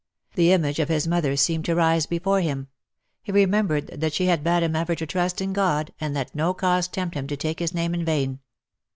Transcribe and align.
The 0.33 0.51
image 0.51 0.79
of 0.79 0.89
his 0.89 1.07
mother 1.07 1.35
seemed 1.37 1.63
to 1.65 1.75
rise 1.75 2.07
before 2.07 2.41
him— 2.41 2.69
he 3.21 3.31
remembered 3.31 3.85
that 4.01 4.13
she 4.13 4.25
had 4.25 4.43
bade 4.43 4.63
him 4.63 4.75
ever 4.75 4.95
to 4.95 5.05
trust 5.05 5.41
in 5.41 5.53
God, 5.53 5.93
and 6.01 6.11
let 6.15 6.33
no 6.33 6.55
cause 6.55 6.87
tempt 6.87 7.13
him 7.13 7.27
to 7.27 7.37
take 7.37 7.59
his 7.59 7.75
name 7.75 7.93
in 7.93 8.03
vain. 8.03 8.39